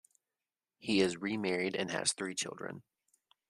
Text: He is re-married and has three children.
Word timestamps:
He 0.79 0.99
is 0.99 1.17
re-married 1.21 1.75
and 1.75 1.91
has 1.91 2.11
three 2.13 2.33
children. 2.33 2.81